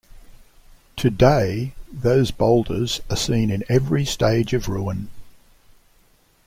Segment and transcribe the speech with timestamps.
[0.95, 5.09] To-day those boulders are seen in every stage of ruin.